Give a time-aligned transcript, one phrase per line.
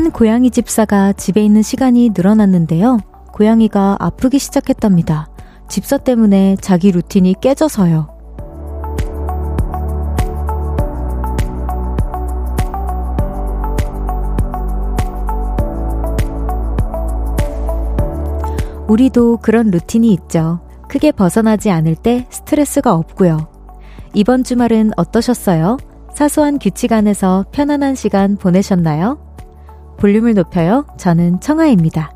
[0.00, 3.00] 한 고양이 집사가 집에 있는 시간이 늘어났는데요.
[3.34, 5.28] 고양이가 아프기 시작했답니다.
[5.68, 8.08] 집사 때문에 자기 루틴이 깨져서요.
[18.88, 20.60] 우리도 그런 루틴이 있죠.
[20.88, 23.50] 크게 벗어나지 않을 때 스트레스가 없고요.
[24.14, 25.76] 이번 주말은 어떠셨어요?
[26.14, 29.29] 사소한 규칙 안에서 편안한 시간 보내셨나요?
[30.00, 30.86] 볼륨을 높여요.
[30.96, 32.12] 저는 청아입니다.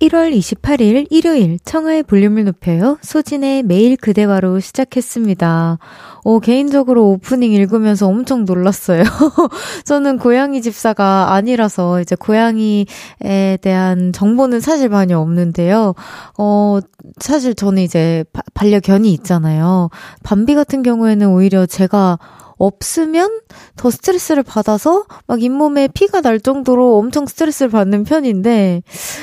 [0.00, 2.98] 1월 28일 일요일 청하의 볼륨을 높여요.
[3.00, 5.78] 소진의 매일 그대와로 시작했습니다.
[6.24, 9.04] 어, 개인적으로 오프닝 읽으면서 엄청 놀랐어요.
[9.86, 12.84] 저는 고양이 집사가 아니라서 이제 고양이에
[13.62, 15.94] 대한 정보는 사실 많이 없는데요.
[16.36, 16.78] 어,
[17.18, 19.88] 사실 저는 이제 바, 반려견이 있잖아요.
[20.22, 22.18] 밤비 같은 경우에는 오히려 제가
[22.58, 23.40] 없으면
[23.76, 28.82] 더 스트레스를 받아서 막 잇몸에 피가 날 정도로 엄청 스트레스를 받는 편인데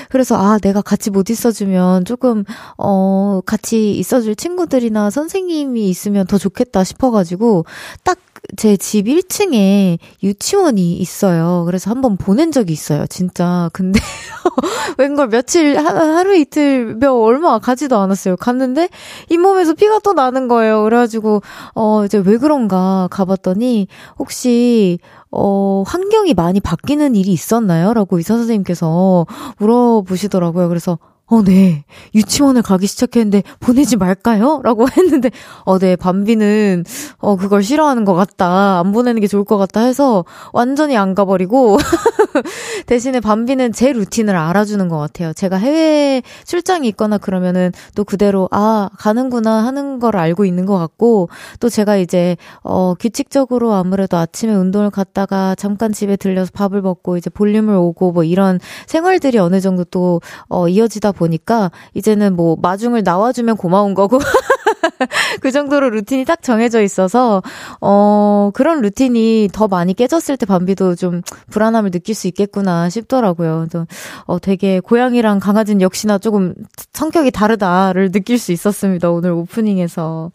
[0.10, 2.44] 그래서 아 내가 같이 못 있어주면 조금
[2.78, 7.66] 어 같이 있어줄 친구들이나 선생님이 있으면 더 좋겠다 싶어가지고
[8.04, 8.18] 딱
[8.58, 11.64] 제 집 1층에 유치원이 있어요.
[11.66, 13.08] 그래서 한번 보낸 적이 있어요.
[13.08, 13.70] 진짜.
[13.74, 14.00] 근데
[14.98, 18.36] 웬걸 며칠 하, 루 이틀 몇 얼마 가지도 않았어요.
[18.36, 18.90] 갔는데
[19.30, 20.84] 잇몸에서 피가 또 나는 거예요.
[20.84, 21.42] 그래가지고
[21.74, 23.88] 어 이제 왜 그런가 가봤더니
[24.20, 25.00] 혹시
[25.32, 27.94] 어, 환경이 많이 바뀌는 일이 있었나요?
[27.94, 29.26] 라고 의사 선생님께서
[29.58, 30.68] 물어보시더라고요.
[30.68, 31.86] 그래서 어, 네.
[32.14, 34.60] 유치원을 가기 시작했는데 보내지 말까요?
[34.64, 35.32] 라고 했는데,
[35.64, 35.96] 어, 네.
[35.96, 36.84] 밤비는,
[37.20, 38.80] 어, 그걸 싫어하는 것 같다.
[38.80, 41.78] 안 보내는 게 좋을 것 같다 해서 완전히 안 가버리고,
[42.88, 45.32] 대신에 밤비는 제 루틴을 알아주는 것 같아요.
[45.32, 51.30] 제가 해외 출장이 있거나 그러면은 또 그대로, 아, 가는구나 하는 걸 알고 있는 것 같고,
[51.62, 57.30] 또 제가 이제, 어, 규칙적으로 아무래도 아침에 운동을 갔다가 잠깐 집에 들려서 밥을 먹고 이제
[57.30, 60.20] 볼륨을 오고 뭐 이런 생활들이 어느 정도 또,
[60.50, 64.20] 어, 이어지다 보니까 이제는 뭐 마중을 나와주면 고마운 거고
[65.42, 67.42] 그 정도로 루틴이 딱 정해져 있어서
[67.82, 73.68] 어 그런 루틴이 더 많이 깨졌을 때 밤비도 좀 불안함을 느낄 수 있겠구나 싶더라고요.
[73.72, 73.86] 또
[74.26, 76.54] 어, 되게 고양이랑 강아지는 역시나 조금
[76.94, 79.10] 성격이 다르다를 느낄 수 있었습니다.
[79.10, 80.32] 오늘 오프닝에서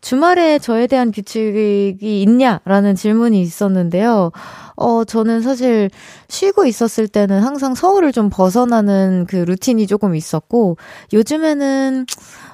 [0.00, 4.32] 주말에 저에 대한 규칙이 있냐라는 질문이 있었는데요.
[4.76, 5.90] 어, 저는 사실
[6.28, 10.76] 쉬고 있었을 때는 항상 서울을 좀 벗어나는 그 루틴이 조금 있었고,
[11.12, 12.06] 요즘에는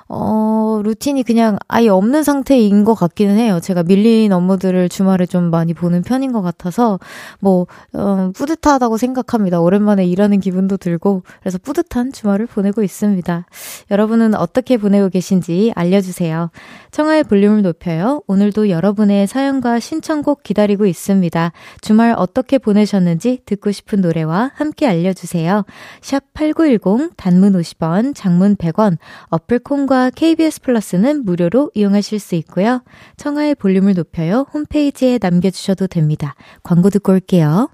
[0.08, 3.60] 어, 루틴이 그냥 아예 없는 상태인 것 같기는 해요.
[3.60, 6.98] 제가 밀린 업무들을 주말에 좀 많이 보는 편인 것 같아서,
[7.40, 9.60] 뭐, 어, 뿌듯하다고 생각합니다.
[9.60, 13.44] 오랜만에 일하는 기분도 들고, 그래서 뿌듯한 주말을 보내고 있습니다.
[13.90, 16.50] 여러분은 어떻게 보내고 계신지 알려주세요.
[16.90, 18.22] 청하의 볼륨을 높여요.
[18.26, 21.52] 오늘도 여러분의 사연과 신청곡 기다리고 있습니다.
[21.82, 25.64] 주말 어떻게 보내셨는지 듣고 싶은 노래와 함께 알려주세요.
[26.00, 28.96] 샵 8910, 단문 50원, 장문 100원,
[29.28, 32.82] 어플콘과 콩과 KBS 플러스는 무료로 이용하실 수 있고요.
[33.16, 34.46] 청하의 볼륨을 높여요.
[34.54, 36.36] 홈페이지에 남겨주셔도 됩니다.
[36.62, 37.68] 광고 듣고 올게요.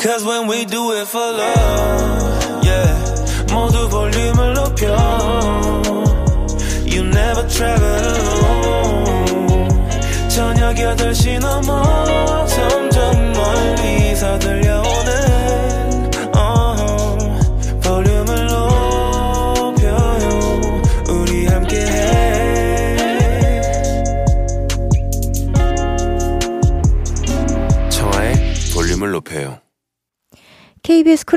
[0.00, 3.52] Cause when we do it for love, yeah.
[3.52, 4.86] 모두 볼륨을 높여.
[6.86, 9.68] You never travel alone.
[10.28, 14.77] 저녁 8시 넘어 점점 멀리서 들려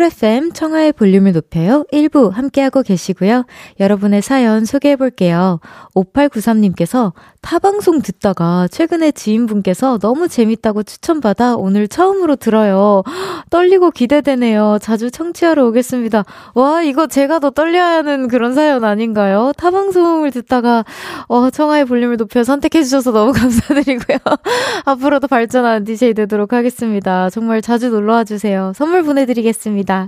[0.02, 1.86] 쿨 FM 청하의 볼륨을 높여요.
[1.94, 3.46] 1부 함께하고 계시고요.
[3.80, 5.60] 여러분의 사연 소개해 볼게요.
[5.94, 13.04] 5893님께서 타방송 듣다가 최근에 지인분께서 너무 재밌다고 추천받아 오늘 처음으로 들어요.
[13.52, 14.80] 떨리고 기대되네요.
[14.82, 16.24] 자주 청취하러 오겠습니다.
[16.56, 19.52] 와, 이거 제가 더 떨려야 하는 그런 사연 아닌가요?
[19.58, 20.84] 타방송을 듣다가
[21.28, 24.18] 어, 청하의 볼륨을 높여 선택해 주셔서 너무 감사드리고요.
[24.86, 27.30] 앞으로도 발전하는 DJ 되도록 하겠습니다.
[27.30, 28.72] 정말 자주 놀러 와 주세요.
[28.76, 29.42] 선물 보내드릴게요.
[29.42, 30.01] 드리겠습니다.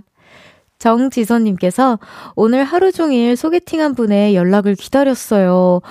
[0.79, 1.99] 정지선님께서
[2.35, 5.81] 오늘 하루 종일 소개팅한 분의 연락을 기다렸어요.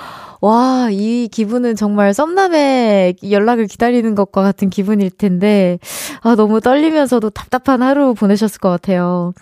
[0.45, 5.79] 와, 이 기분은 정말 썸남의 연락을 기다리는 것과 같은 기분일 텐데,
[6.21, 9.35] 아, 너무 떨리면서도 답답한 하루 보내셨을 것 같아요.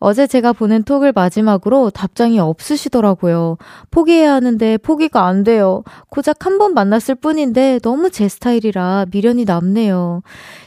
[0.00, 3.58] 어제 제가 보낸 톡을 마지막으로 답장이 없으시더라고요.
[3.92, 5.84] 포기해야 하는데 포기가 안 돼요.
[6.08, 10.22] 고작 한 번 만났을 뿐인데 너무 제 스타일이라 미련이 남네요.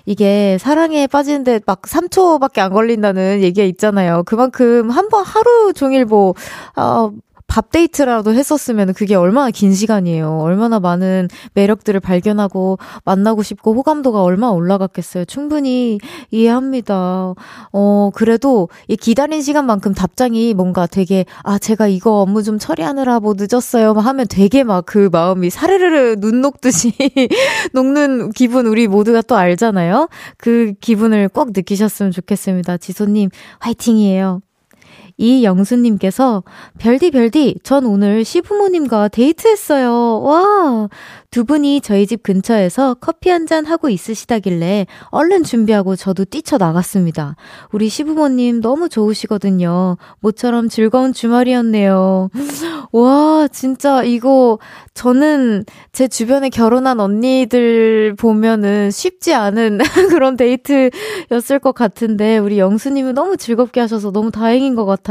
[0.06, 4.24] 이게 사랑에 빠지는데 막 3초밖에 안 걸린다는 얘기가 있잖아요.
[4.26, 6.34] 그만큼 한 번 하루 종일 뭐,
[6.78, 7.12] 어,
[7.54, 10.40] 밥 데이트라도 했었으면 그게 얼마나 긴 시간이에요.
[10.40, 15.26] 얼마나 많은 매력들을 발견하고 만나고 싶고 호감도가 얼마나 올라갔겠어요.
[15.26, 16.00] 충분히
[16.32, 17.36] 이해합니다.
[17.72, 23.36] 어, 그래도 이 기다린 시간만큼 답장이 뭔가 되게, 아, 제가 이거 업무 좀 처리하느라 뭐
[23.38, 23.94] 늦었어요.
[23.94, 26.94] 하면 되게 막 그 마음이 사르르르 눈 녹듯이
[27.74, 30.10] 녹는 기분 우리 모두가 또 알잖아요.
[30.38, 32.78] 그 기분을 꼭 느끼셨으면 좋겠습니다.
[32.78, 33.30] 지소님,
[33.60, 34.42] 화이팅이에요.
[35.18, 36.44] 이영수님께서
[36.80, 40.22] 별디 별디 전 오늘 시부모님과 데이트했어요.
[40.22, 40.90] 와.
[41.32, 47.36] 두 분이 저희 집 근처에서 커피 한 잔 하고 있으시다길래 얼른 준비하고 저도 뛰쳐 나갔습니다.
[47.74, 49.98] 우리 시부모님 너무 좋으시거든요.
[50.22, 52.30] 모처럼 즐거운 주말이었네요.
[52.94, 54.60] 와, 진짜 이거
[54.94, 59.80] 저는 제 주변에 결혼한 언니들 보면은 쉽지 않은
[60.10, 65.03] 그런 데이트였을 것 같은데 우리 영수님은 너무 즐겁게 하셔서 너무 다행인 것 같아요.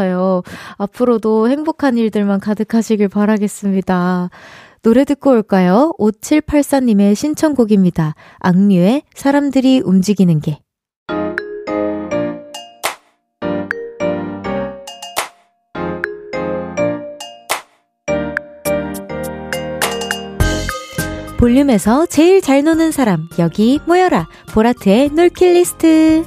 [0.76, 4.30] 앞으로도 행복한 일들만 가득하시길 바라겠습니다.
[4.82, 5.92] 노래 듣고 올까요?
[5.98, 8.14] 5784님의 신청곡입니다.
[8.40, 10.58] 악뮤의 사람들이 움직이는 게.
[21.38, 24.28] 볼륨에서 제일 잘 노는 사람, 여기 모여라.
[24.54, 26.24] 보라트의 놀킷 리스트.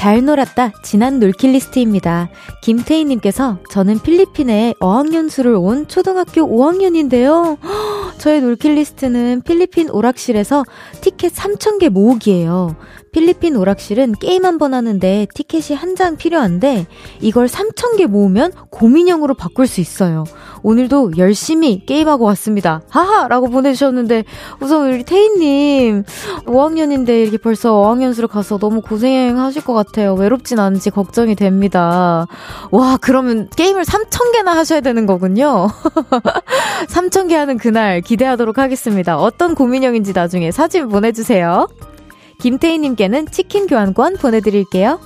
[0.00, 0.72] 잘 놀았다.
[0.82, 2.30] 지난 놀킷 리스트입니다.
[2.62, 7.58] 김태희님께서 저는 필리핀에 어학연수를 온 초등학교 5학년인데요.
[8.16, 10.64] 저의 놀킷 리스트는 필리핀 오락실에서
[11.02, 12.76] 티켓 3,000개 모으기예요.
[13.12, 16.86] 필리핀 오락실은 게임 한 번 하는데 티켓이 한 장 필요한데
[17.20, 20.24] 이걸 3,000개 모으면 고민형으로 바꿀 수 있어요.
[20.62, 22.82] 오늘도 열심히 게임하고 왔습니다.
[22.88, 23.28] 하하!
[23.28, 24.24] 라고 보내주셨는데
[24.60, 26.04] 우선 우리 태희님
[26.46, 30.14] 5학년인데 이렇게 벌써 어학연수를 가서 너무 고생하실 것 같아요.
[30.14, 32.26] 외롭진 않은지 걱정이 됩니다.
[32.70, 35.68] 와, 그러면 게임을 3,000개나 하셔야 되는 거군요.
[36.88, 39.18] 3,000개 하는 그날 기대하도록 하겠습니다.
[39.18, 41.68] 어떤 고민형인지 나중에 사진 보내주세요.
[42.40, 44.98] 김태희님께는 치킨 교환권 보내드릴게요.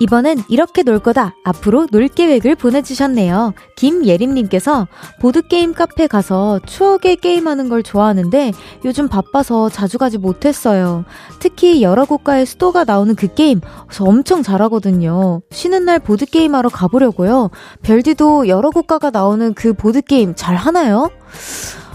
[0.00, 1.34] 이번엔 이렇게 놀 거다.
[1.44, 3.54] 앞으로 놀 계획을 보내주셨네요.
[3.76, 4.88] 김예림님께서
[5.20, 8.52] 보드게임 카페 가서 추억의 게임하는 걸 좋아하는데
[8.84, 11.04] 요즘 바빠서 자주 가지 못했어요.
[11.38, 13.60] 특히 여러 국가의 수도가 나오는 그 게임,
[13.90, 15.40] 저 엄청 잘하거든요.
[15.50, 17.50] 쉬는 날 보드게임 하러 가보려고요.
[17.82, 21.10] 별디도 여러 국가가 나오는 그 보드게임 잘 하나요?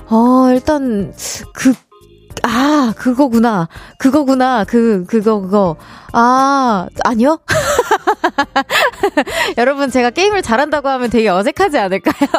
[0.09, 1.13] 어, 일단,
[1.53, 1.74] 그,
[2.44, 3.68] 아, 그거구나.
[3.98, 4.63] 그거구나.
[4.66, 5.75] 그, 그거, 그거.
[6.13, 7.39] 아, 아니요?
[9.57, 12.30] 여러분, 제가 게임을 잘한다고 하면 되게 어색하지 않을까요?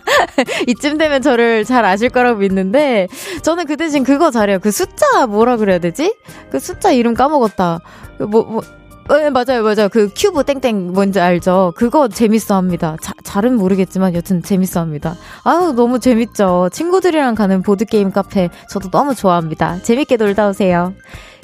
[0.68, 3.08] 이쯤 되면 저를 잘 아실 거라고 믿는데,
[3.42, 4.58] 저는 그 대신 그거 잘해요.
[4.58, 6.14] 그 숫자 뭐라 그래야 되지?
[6.50, 7.80] 그 숫자 이름 까먹었다.
[8.18, 8.62] 그 뭐, 뭐,
[9.10, 9.88] 네, 맞아요, 맞아요.
[9.90, 11.72] 그 큐브 땡땡 뭔지 알죠?
[11.76, 12.96] 그거 재밌어 합니다.
[13.02, 15.16] 자, 잘은 모르겠지만 여튼 재밌어 합니다.
[15.42, 16.68] 아유, 너무 재밌죠.
[16.72, 19.82] 친구들이랑 가는 보드게임 카페 저도 너무 좋아합니다.
[19.82, 20.94] 재밌게 놀다 오세요.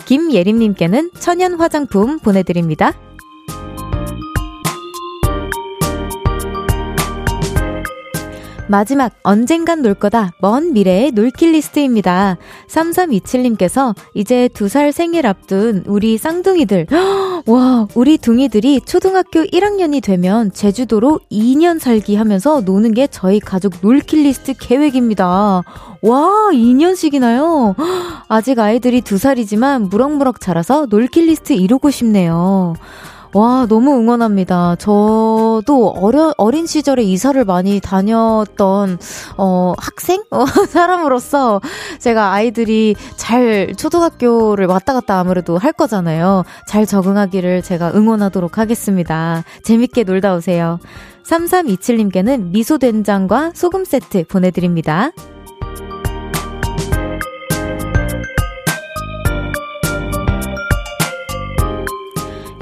[0.05, 2.93] 김예림님께는 천연 화장품 보내드립니다.
[8.69, 12.37] 마지막 언젠간 놀 거다 먼 미래의 놀킷 리스트입니다.
[12.69, 16.87] 3327님께서 이제 두 살 생일 앞둔 우리 쌍둥이들
[17.47, 24.25] 와 우리 둥이들이 초등학교 1학년이 되면 제주도로 2년 살기 하면서 노는 게 저희 가족 놀킷
[24.25, 25.63] 리스트 계획입니다.
[26.03, 27.75] 와 2년씩이나요?
[28.29, 32.75] 아직 아이들이 두 살이지만 무럭무럭 자라서 놀킷 리스트 이루고 싶네요.
[33.37, 34.77] 와, 너무 응원합니다.
[34.77, 38.99] 저도 어려, 어린 시절에 이사를 많이 다녔던,
[39.37, 40.23] 어, 학생?
[40.33, 41.61] 어, 사람으로서
[41.99, 46.45] 제가 아이들이 잘 초등학교를 왔다 갔다 아무래도 할 거잖아요.
[46.67, 49.45] 잘 적응하기를 제가 응원하도록 하겠습니다.
[49.63, 50.79] 재밌게 놀다 오세요.
[51.25, 55.11] 3327님께는 미소된장과 소금 세트 보내드립니다.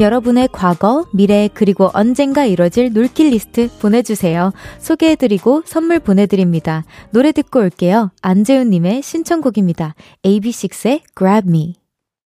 [0.00, 4.52] 여러분의 과거, 미래, 그리고 언젠가 이뤄질 놀킬 리스트 보내주세요.
[4.78, 6.84] 소개해드리고 선물 보내드립니다.
[7.10, 8.10] 노래 듣고 올게요.
[8.20, 9.94] 안재훈님의 신청곡입니다.
[10.24, 11.84] AB6IX의 Grab Me.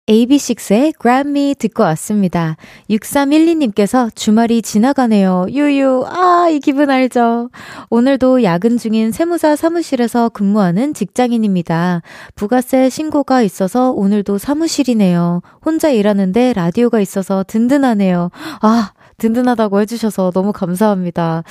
[0.09, 2.57] AB6IX의 Grab Me 듣고 왔습니다.
[2.89, 5.47] 6312님께서 주말이 지나가네요.
[5.51, 7.51] 유유, 아, 이 기분 알죠?
[7.91, 12.03] 오늘도 야근 중인 세무사 사무실에서 근무하는 직장인입니다.
[12.35, 15.43] 부가세 신고가 있어서 오늘도 사무실이네요.
[15.65, 18.31] 혼자 일하는데 라디오가 있어서 든든하네요.
[18.63, 21.43] 아, 든든하다고 해주셔서 너무 감사합니다.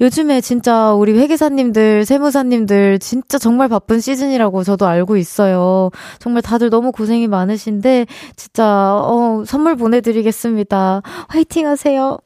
[0.00, 5.90] 요즘에 진짜 우리 회계사님들, 세무사님들 진짜 정말 바쁜 시즌이라고 저도 알고 있어요.
[6.18, 11.00] 정말 다들 너무 고생이 많으신데, 진짜, 어, 선물 보내드리겠습니다.
[11.28, 12.18] 화이팅 하세요.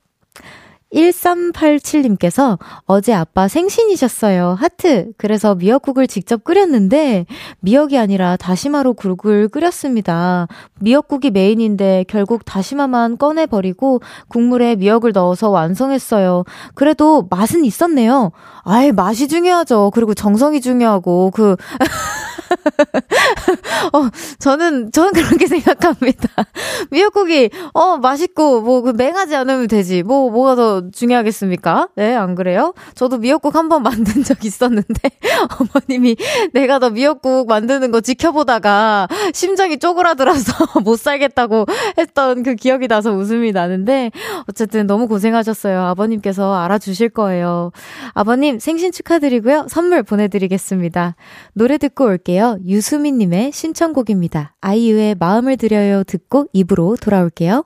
[0.94, 4.56] 1387님께서 어제 아빠 생신이셨어요.
[4.58, 5.12] 하트.
[5.16, 7.26] 그래서 미역국을 직접 끓였는데
[7.60, 10.48] 미역이 아니라 다시마로 국을 끓였습니다.
[10.80, 16.44] 미역국이 메인인데 결국 다시마만 꺼내버리고 국물에 미역을 넣어서 완성했어요.
[16.74, 18.32] 그래도 맛은 있었네요.
[18.64, 19.90] 아예 맛이 중요하죠.
[19.94, 21.56] 그리고 정성이 중요하고 그
[23.92, 26.28] 어, 저는, 저는 그렇게 생각합니다.
[26.90, 30.02] 미역국이, 어, 맛있고, 뭐, 그 맹하지 않으면 되지.
[30.02, 31.88] 뭐, 뭐가 더 중요하겠습니까?
[31.96, 32.74] 네, 안 그래요?
[32.94, 35.10] 저도 미역국 한 번 만든 적 있었는데,
[35.60, 36.16] 어머님이
[36.54, 41.66] 내가 너 미역국 만드는 거 지켜보다가 심장이 쪼그라들어서 못 살겠다고
[41.98, 44.10] 했던 그 기억이 나서 웃음이 나는데,
[44.48, 45.82] 어쨌든 너무 고생하셨어요.
[45.82, 47.72] 아버님께서 알아주실 거예요.
[48.14, 49.66] 아버님, 생신 축하드리고요.
[49.68, 51.14] 선물 보내드리겠습니다.
[51.52, 52.37] 노래 듣고 올게요.
[52.38, 52.58] 들을게요.
[52.64, 54.54] 유수민님의 신청곡입니다.
[54.60, 57.64] 아이유의 마음을 들여요 듣고 입으로 돌아올게요.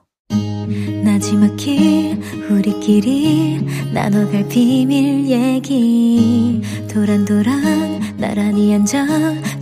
[1.03, 6.61] 나지막히 우리끼리 나눠갈 비밀 얘기
[6.91, 9.05] 도란도란 나란히 앉아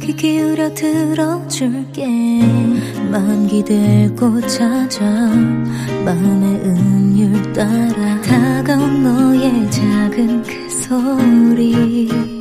[0.01, 2.07] 귀 기울여 들어줄게
[3.11, 5.03] 마음 기대고 찾아
[6.05, 12.40] 마음의 음율 따라 다가온 너의 작은 그 소리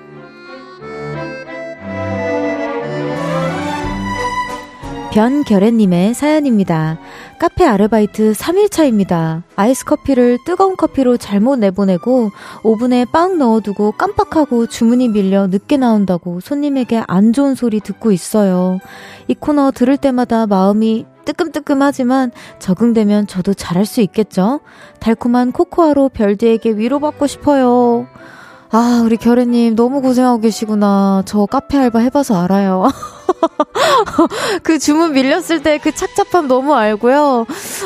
[5.11, 6.97] 변결애님의 사연입니다.
[7.37, 9.43] 카페 아르바이트 3일차입니다.
[9.57, 12.31] 아이스 커피를 뜨거운 커피로 잘못 내보내고
[12.63, 18.79] 오븐에 빵 넣어두고 깜빡하고 주문이 밀려 늦게 나온다고 손님에게 안 좋은 소리 듣고 있어요.
[19.27, 24.61] 이 코너 들을 때마다 마음이 뜨끔뜨끔하지만 적응되면 저도 잘할 수 있겠죠?
[25.01, 28.07] 달콤한 코코아로 별디에게 위로받고 싶어요.
[28.71, 31.23] 아, 우리 결애님 너무 고생하고 계시구나.
[31.25, 32.87] 저 카페 알바 해봐서 알아요.
[34.63, 37.45] 그 주문 밀렸을 때 그 착잡함 너무 알고요.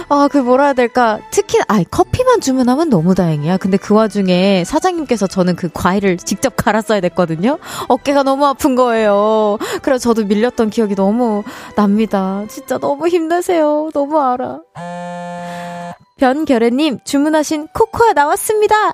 [0.10, 1.20] 아, 그 뭐라 해야 될까.
[1.32, 3.58] 특히, 아, 커피만 주문하면 너무 다행이야.
[3.58, 7.58] 근데 그 와중에 사장님께서 저는 그 과일을 직접 갈았어야 됐거든요.
[7.88, 9.58] 어깨가 너무 아픈 거예요.
[9.82, 11.44] 그래서 저도 밀렸던 기억이 너무
[11.76, 12.44] 납니다.
[12.50, 13.90] 진짜 너무 힘내세요.
[13.94, 14.60] 너무 알아.
[16.18, 18.94] 변결애님, 주문하신 코코아 나왔습니다!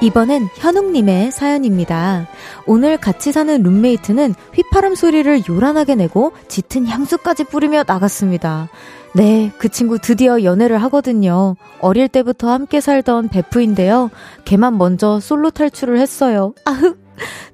[0.00, 2.28] 이번엔 현웅님의 사연입니다.
[2.66, 8.68] 오늘 같이 사는 룸메이트는 휘파람 소리를 요란하게 내고 짙은 향수까지 뿌리며 나갔습니다.
[9.14, 11.56] 네, 그 친구 드디어 연애를 하거든요.
[11.80, 14.10] 어릴 때부터 함께 살던 베프인데요.
[14.44, 16.54] 걔만 먼저 솔로 탈출을 했어요.
[16.64, 16.98] 아흑!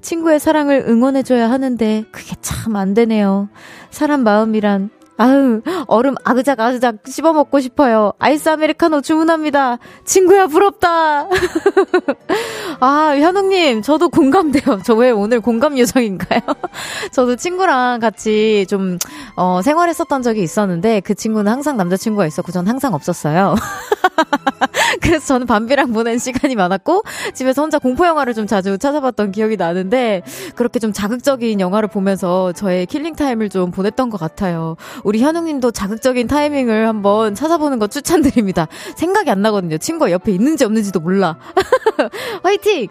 [0.01, 3.49] 친구의 사랑을 응원해줘야 하는데 그게 참 안 되네요.
[3.89, 8.11] 사람 마음이란 아유, 얼음 아그작 아그작 씹어 먹고 싶어요.
[8.19, 9.77] 아이스 아메리카노 주문합니다.
[10.03, 11.27] 친구야, 부럽다.
[12.81, 14.81] 아, 현웅님, 저도 공감돼요.
[14.83, 16.39] 저 왜 오늘 공감 요정인가요?
[17.11, 18.97] 저도 친구랑 같이 좀,
[19.35, 23.55] 어, 생활했었던 적이 있었는데, 그 친구는 항상 남자친구가 있었고, 전 항상 없었어요.
[25.05, 30.23] 그래서 저는 밤비랑 보낸 시간이 많았고, 집에서 혼자 공포 영화를 좀 자주 찾아봤던 기억이 나는데,
[30.55, 34.75] 그렇게 좀 자극적인 영화를 보면서 저의 killing time을 좀 보냈던 것 같아요.
[35.03, 38.67] 우리 현웅님도 자극적인 타이밍을 한번 찾아보는 거 추천드립니다.
[38.95, 39.77] 생각이 안 나거든요.
[39.77, 41.37] 친구가 옆에 있는지 없는지도 몰라.
[42.43, 42.87] 화이팅!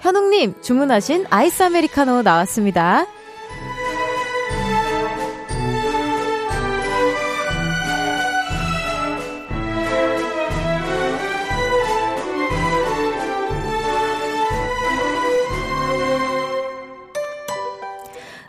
[0.00, 3.06] 현웅님, 주문하신 아이스 아메리카노 나왔습니다.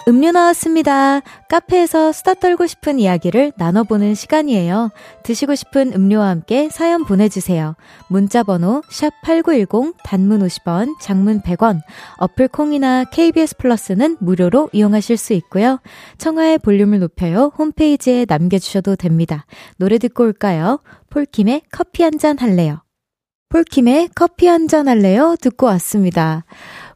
[0.05, 1.21] 음료 나왔습니다.
[1.47, 4.91] 카페에서 수다 떨고 싶은 이야기를 나눠보는 시간이에요.
[5.23, 7.75] 드시고 싶은 음료와 함께 사연 보내주세요.
[8.09, 11.79] 문자번호 샵8910 단문 50원, 장문 100원,
[12.17, 15.79] 어플 콩이나 KBS 플러스는 무료로 이용하실 수 있고요.
[16.17, 17.53] 청하의 볼륨을 높여요.
[17.57, 19.45] 홈페이지에 남겨주셔도 됩니다.
[19.77, 20.81] 노래 듣고 올까요?
[21.11, 22.81] 폴킴의 커피 한 잔 할래요.
[23.49, 25.35] 폴킴의 커피 한 잔 할래요?
[25.39, 26.43] 듣고 왔습니다.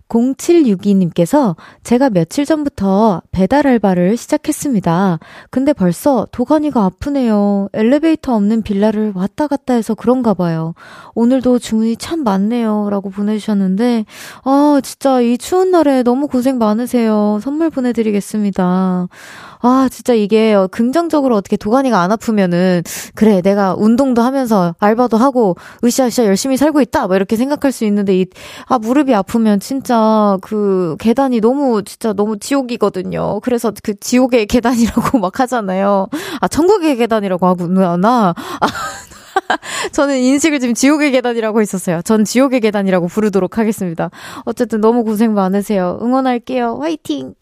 [0.10, 5.20] 0762님께서 제가 며칠 전부터 배달 알바를 시작했습니다.
[5.50, 7.70] 근데 벌써 도가니가 아프네요.
[7.74, 10.74] 엘리베이터 없는 빌라를 왔다 갔다 해서 그런가 봐요.
[11.14, 12.90] 오늘도 주문이 참 많네요.
[12.90, 14.06] 라고 보내주셨는데,
[14.44, 17.40] 아, 진짜 이 추운 날에 너무 고생 많으세요.
[17.42, 19.08] 선물 보내드리겠습니다.
[19.60, 22.84] 아, 진짜 이게 긍정적으로 어떻게 도가니가 안 아프면은,
[23.16, 27.08] 그래, 내가 운동도 하면서 알바도 하고, 으쌰으쌰 열심히 살고 있다!
[27.08, 28.26] 뭐 이렇게 생각할 수 있는데, 이,
[28.68, 29.97] 아, 무릎이 아프면 진짜
[30.42, 33.40] 그 계단이 너무, 진짜 너무 지옥이거든요.
[33.42, 36.08] 그래서 그 지옥의 계단이라고 막 하잖아요.
[36.42, 38.34] 아, 천국의 계단이라고 하구나.
[38.62, 38.68] 아,
[39.92, 42.02] 저는 인식을 지금 지옥의 계단이라고 있었어요.
[42.02, 44.10] 전 지옥의 계단이라고 부르도록 하겠습니다.
[44.46, 46.00] 어쨌든 너무 고생 많으세요.
[46.02, 46.80] 응원할게요.
[46.82, 47.34] 화이팅!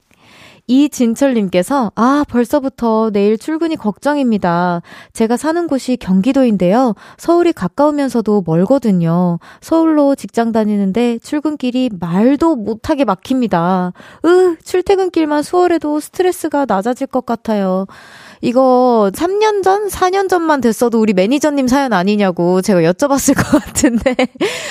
[0.68, 4.82] 이진철님께서, 아, 벌써부터 내일 출근이 걱정입니다.
[5.14, 6.96] 제가 사는 곳이 경기도인데요.
[7.18, 9.40] 서울이 가까우면서도 멀거든요.
[9.62, 13.94] 서울로 직장 다니는데 출근길이 말도 못하게 막힙니다.
[14.26, 17.86] 으, 출퇴근길만 수월해도 스트레스가 낮아질 것 같아요.
[18.46, 24.16] 이거 3년 전, 4년 전만 됐어도 우리 매니저님 사연 아니냐고 제가 여쭤봤을 것 같은데,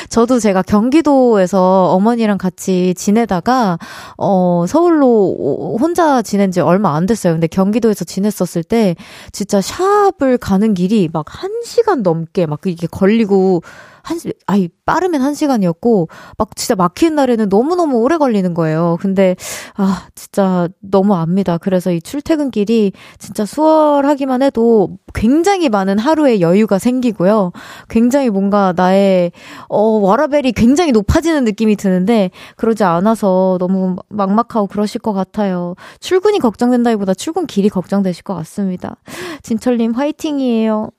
[0.08, 3.80] 저도 제가 경기도에서 어머니랑 같이 지내다가,
[4.16, 7.32] 어, 서울로 혼자 지낸 지 얼마 안 됐어요.
[7.32, 8.94] 근데 경기도에서 지냈었을 때,
[9.32, 13.64] 진짜 샵을 가는 길이 막 1시간 넘게 막 이게 걸리고,
[14.04, 16.08] 한, 아이, 빠르면 한 시간이었고,
[16.38, 18.98] 막 진짜 막히는 날에는 너무너무 오래 걸리는 거예요.
[19.00, 19.34] 근데,
[19.76, 21.58] 아, 진짜 너무 압니다.
[21.58, 27.52] 그래서 이 출퇴근길이 진짜 수월하기만 해도 굉장히 많은 하루의 여유가 생기고요.
[27.88, 29.32] 굉장히 뭔가 나의,
[29.68, 35.74] 어, 워라벨이 굉장히 높아지는 느낌이 드는데, 그러지 않아서 너무 막막하고 그러실 것 같아요.
[36.00, 38.96] 출근이 걱정된다기보다 출근 길이 걱정되실 것 같습니다.
[39.42, 40.90] 진철님 화이팅이에요.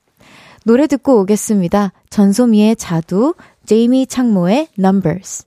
[0.67, 1.93] 노래 듣고 오겠습니다.
[2.09, 3.35] 전소미의 자두,
[3.67, 5.45] 제이미 창모의 Numbers.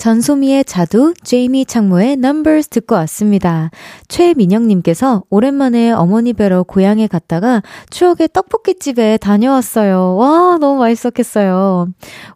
[0.00, 3.70] 전소미의 자두, 제이미 창모의 Numbers 듣고 왔습니다.
[4.08, 10.16] 최민영님께서 오랜만에 어머니 뵈러 고향에 갔다가 추억의 떡볶이집에 다녀왔어요.
[10.16, 11.88] 와, 너무 맛있었겠어요.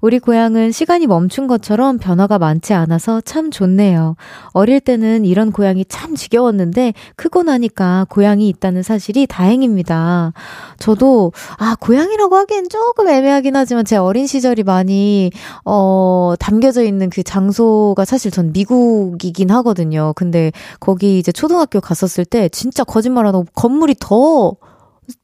[0.03, 4.17] 우리 고향은 시간이 멈춘 것처럼 변화가 많지 않아서 참 좋네요.
[4.49, 10.35] 어릴 때는 이런 고향이 참 지겨웠는데 크고 나니까 고향이 있다는 사실이 다행입니다.
[10.79, 15.31] 저도, 아, 고향이라고 하기엔 조금 애매하긴 하지만 제 어린 시절이 많이,
[15.65, 20.13] 어, 담겨져 있는 그 장소 장소가 사실 전 미국이긴 하거든요.
[20.17, 24.57] 근데 거기 이제 초등학교 갔었을 때 진짜 거짓말 안 하고 건물이 더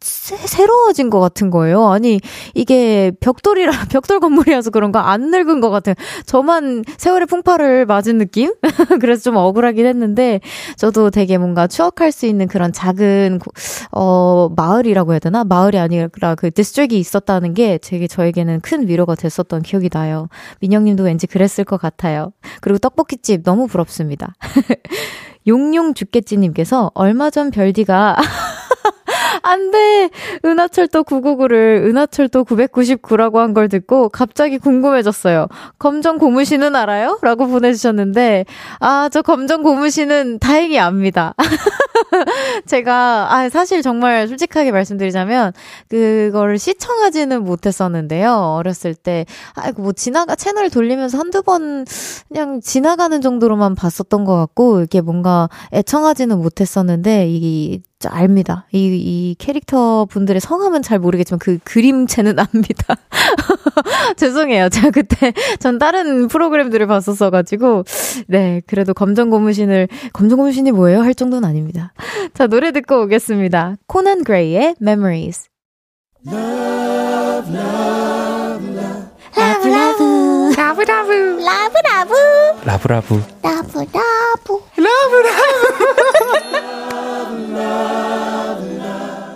[0.00, 1.88] 새, 로워진것 같은 거예요.
[1.88, 2.20] 아니,
[2.54, 5.94] 이게 벽돌이라, 벽돌 건물이라서 그런가 안 늙은 것 같아요.
[6.26, 8.52] 저만 세월의 풍파를 맞은 느낌?
[9.00, 10.40] 그래서 좀 억울하긴 했는데,
[10.76, 13.40] 저도 되게 뭔가 추억할 수 있는 그런 작은,
[13.92, 15.44] 어, 마을이라고 해야 되나?
[15.44, 20.28] 마을이 아니라 그 district이 있었다는 게 되게 저에게는 큰 위로가 됐었던 기억이 나요.
[20.60, 22.32] 민영님도 왠지 그랬을 것 같아요.
[22.60, 24.34] 그리고 떡볶이집 너무 부럽습니다.
[25.46, 28.16] 용용 죽겠지님께서 얼마 전 별디가
[29.42, 30.10] 안 돼!
[30.44, 35.48] 은하철도 999를 은하철도 999라고 한 걸 듣고 갑자기 궁금해졌어요.
[35.78, 37.18] 검정 고무신은 알아요?
[37.22, 38.44] 라고 보내주셨는데,
[38.78, 41.34] 아, 저 검정 고무신은 다행히 압니다.
[42.66, 45.52] 제가, 아, 사실 정말 솔직하게 말씀드리자면,
[45.88, 48.32] 그거를 시청하지는 못했었는데요.
[48.34, 51.84] 어렸을 때, 아이고, 뭐, 지나가, 채널 돌리면서 한두 번,
[52.28, 58.66] 그냥 지나가는 정도로만 봤었던 것 같고, 이게 뭔가 애청하지는 못했었는데, 이, 압니다.
[58.72, 62.96] 이, 이 캐릭터 분들의 성함은 잘 모르겠지만 그 그림체는 압니다.
[64.16, 64.68] 죄송해요.
[64.70, 67.84] 제가 그때 전 다른 프로그램들을 봤었어가지고,
[68.26, 71.02] 네, 그래도 검정 고무신을, 검정 고무신이 뭐예요?
[71.02, 71.92] 할 정도는 아닙니다.
[72.34, 73.76] 자, 노래 듣고 오겠습니다.
[73.86, 75.48] 코난 그레이의 Memories.
[76.26, 79.10] Love, love, love.
[79.36, 80.02] love love
[80.56, 82.14] love love love love
[82.62, 85.40] love love love love love love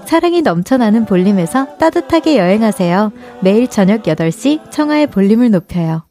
[0.06, 3.12] 사랑이 넘쳐나는 볼륨에서 따뜻하게 여행하세요.
[3.42, 6.04] 매일 저녁 8시 청하의 볼륨을 높여요.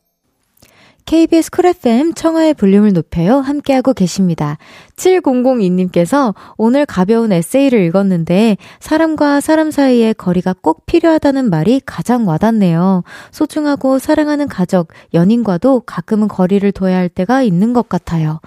[1.06, 3.40] KBS 쿨 FM 청하의 볼륨을 높여요.
[3.40, 4.58] 함께하고 계십니다.
[4.98, 13.04] 7002님께서 오늘 가벼운 에세이를 읽었는데 사람과 사람 사이의 거리가 꼭 필요하다는 말이 가장 와닿네요.
[13.32, 18.40] 소중하고 사랑하는 가족, 연인과도 가끔은 거리를 둬야 할 때가 있는 것 같아요.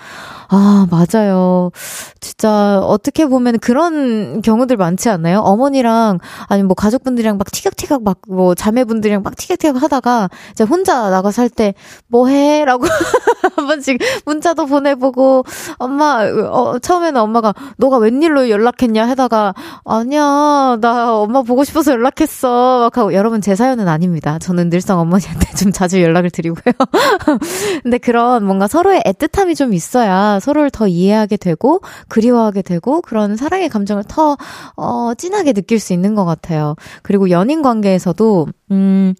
[0.49, 1.71] 아, 맞아요.
[2.21, 5.41] 진짜 어떻게 보면 그런 경우들 많지 않나요?
[5.41, 11.43] 어머니랑 아니면 뭐 가족분들이랑 막 티격태격 막 뭐 자매분들이랑 막 티격태격 하다가 이제 혼자 나가서
[11.43, 11.75] 할 때
[12.09, 12.65] 뭐 해?
[12.65, 12.87] 라고
[13.57, 15.45] 한 번씩 문자도 보내보고
[15.79, 22.97] 엄마 어, 처음에는 엄마가 너가 웬일로 연락했냐 하다가 아니야 나 엄마 보고 싶어서 연락했어 막
[22.97, 24.39] 하고 여러분 제 사연은 아닙니다.
[24.39, 26.75] 저는 늘상 어머니한테 좀 자주 연락을 드리고요.
[27.83, 33.69] 근데 그런 뭔가 서로의 애틋함이 좀 있어야 서로를 더 이해하게 되고 그리워하게 되고 그런 사랑의
[33.69, 34.37] 감정을 더
[34.77, 36.77] 어, 진하게 느낄 수 있는 것 같아요.
[37.03, 39.15] 그리고 연인 관계에서도 음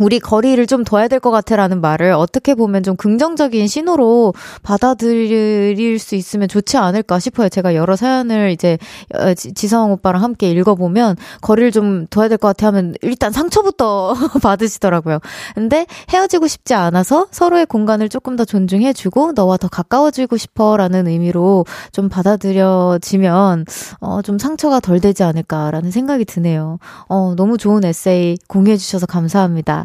[0.00, 6.16] 우리 거리를 좀 둬야 될 것 같아라는 말을 어떻게 보면 좀 긍정적인 신호로 받아들일 수
[6.16, 7.48] 있으면 좋지 않을까 싶어요.
[7.48, 8.78] 제가 여러 사연을 이제
[9.14, 15.18] 어, 지성 오빠랑 함께 읽어보면 거리를 좀 둬야 될 것 같아 하면 일단 상처부터 받으시더라고요.
[15.54, 22.08] 근데 헤어지고 싶지 않아서 서로의 공간을 조금 더 존중해주고 너와 더 가까워지고 싶어라는 의미로 좀
[22.08, 23.64] 받아들여지면
[24.00, 26.78] 어, 좀 상처가 덜 되지 않을까라는 생각이 드네요.
[27.08, 29.83] 어, 너무 좋은 에세이 공유해주셔서 감사합니다.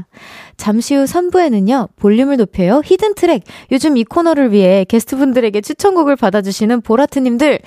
[0.57, 2.81] 잠시 후 3부에는요, 볼륨을 높여요.
[2.85, 3.43] 히든 트랙.
[3.71, 7.59] 요즘 이 코너를 위해 게스트분들에게 추천곡을 받아주시는 보라트님들,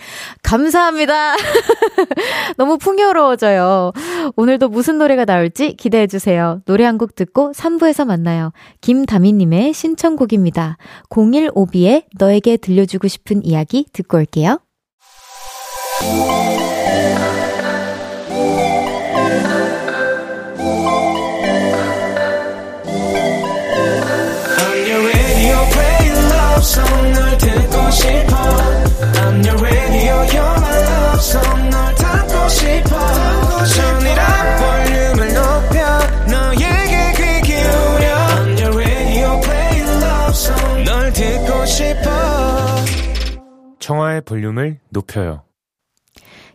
[0.42, 1.34] 감사합니다.
[2.56, 3.92] 너무 풍요로워져요.
[4.36, 6.62] 오늘도 무슨 노래가 나올지 기대해주세요.
[6.64, 8.52] 노래 한 곡 듣고 3부에서 만나요.
[8.80, 10.76] 김다미님의 신청곡입니다.
[11.10, 14.60] 015B의 너에게 들려주고 싶은 이야기 듣고 올게요.
[43.82, 45.42] 청하의 볼륨을 높여요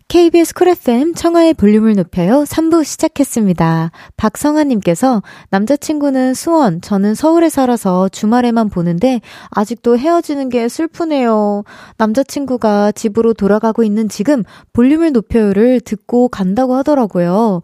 [0.09, 3.91] KBS 쿨 FM 청하의 볼륨을 높여요 3부 시작했습니다.
[4.15, 11.65] 박성아님께서 남자친구는 수원, 저는 서울에 살아서 주말에만 보는데 아직도 헤어지는 게 슬프네요.
[11.97, 17.61] 남자친구가 집으로 돌아가고 있는 지금 볼륨을 높여요를 듣고 간다고 하더라고요.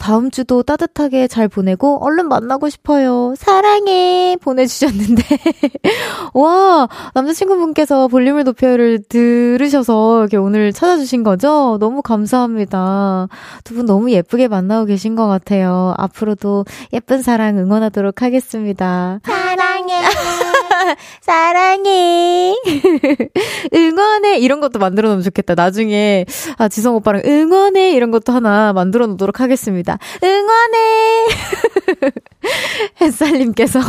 [0.00, 3.34] 다음 주도 따뜻하게 잘 보내고 얼른 만나고 싶어요.
[3.38, 4.36] 사랑해!
[4.42, 5.22] 보내주셨는데.
[6.34, 11.78] 와, 남자친구분께서 볼륨을 높여요를 들으셔서 이렇게 오늘 찾아주신 거죠?
[11.84, 13.28] 너무 감사합니다.
[13.64, 15.92] 두 분 너무 예쁘게 만나고 계신 것 같아요.
[15.98, 19.20] 앞으로도 예쁜 사랑 응원하도록 하겠습니다.
[19.24, 20.43] 사랑해.
[21.20, 22.54] 사랑해.
[23.74, 24.38] 응원해.
[24.38, 25.54] 이런 것도 만들어 놓으면 좋겠다.
[25.54, 26.26] 나중에,
[26.58, 27.92] 아, 지성 오빠랑 응원해.
[27.92, 29.98] 이런 것도 하나 만들어 놓도록 하겠습니다.
[30.22, 31.26] 응원해.
[33.00, 33.80] 햇살님께서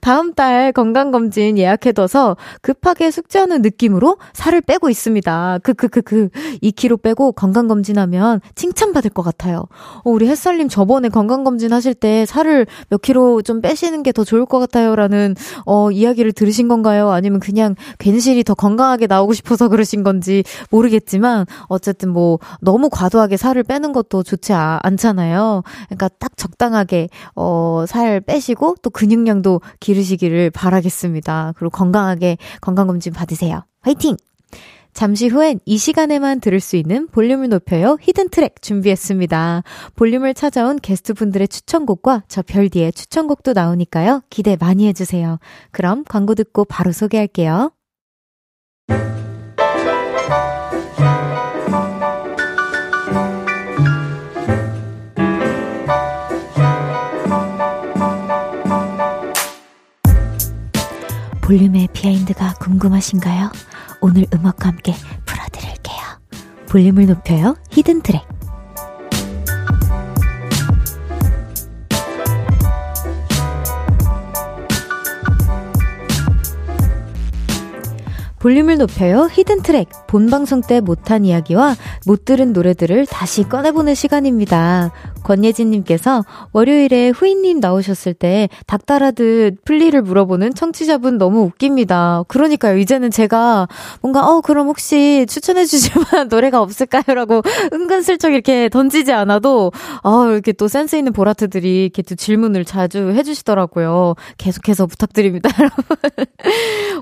[0.00, 5.58] 다음 달 건강검진 예약해둬서 급하게 숙제하는 느낌으로 살을 빼고 있습니다.
[5.62, 6.28] 크크크크.
[6.62, 9.66] 2kg 빼고 건강검진하면 칭찬받을 것 같아요.
[10.04, 14.44] 어, 우리 햇살님 저번에 건강검진 하실 때 살을 몇 킬로 좀 빼시는 게 더 좋을
[14.44, 14.96] 것 같아요.
[14.96, 15.36] 라는,
[15.72, 17.10] 어, 이야기를 들으신 건가요?
[17.10, 23.62] 아니면 그냥 괜시리 더 건강하게 나오고 싶어서 그러신 건지 모르겠지만, 어쨌든 뭐, 너무 과도하게 살을
[23.62, 25.62] 빼는 것도 좋지 아, 않잖아요.
[25.86, 31.52] 그러니까 딱 적당하게, 어, 살 빼시고 또 근육량도 기르시기를 바라겠습니다.
[31.56, 33.62] 그리고 건강하게 건강검진 받으세요.
[33.82, 34.16] 화이팅!
[34.92, 39.62] 잠시 후엔 이 시간에만 들을 수 있는 볼륨을 높여요 히든 트랙 준비했습니다.
[39.96, 44.22] 볼륨을 찾아온 게스트분들의 추천곡과 저 별디의 추천곡도 나오니까요.
[44.30, 45.38] 기대 많이 해주세요.
[45.70, 47.72] 그럼 광고 듣고 바로 소개할게요.
[61.50, 63.50] 볼륨의 behind가 궁금하신가요?
[64.00, 64.94] 오늘 음악과 함께
[65.26, 65.96] 풀어드릴게요.
[66.68, 67.56] 볼륨을 높여요.
[67.70, 68.22] hidden track.
[78.38, 79.28] 볼륨을 높여요.
[79.30, 79.90] hidden track.
[80.06, 84.92] 본 방송 때 못한 이야기와 못 들은 노래들을 다시 꺼내보는 시간입니다.
[85.24, 92.24] 권예진님께서 월요일에 후이님 나오셨을 때 닥달하듯 플리를 물어보는 청취자분 너무 웃깁니다.
[92.28, 92.78] 그러니까요.
[92.78, 93.68] 이제는 제가
[94.00, 97.02] 뭔가, 어, 그럼 혹시 추천해주실 만한 노래가 없을까요?
[97.14, 103.10] 라고 은근슬쩍 이렇게 던지지 않아도, 아, 이렇게 또 센스 있는 보라트들이 이렇게 또 질문을 자주
[103.10, 104.14] 해주시더라고요.
[104.38, 105.84] 계속해서 부탁드립니다, 여러분.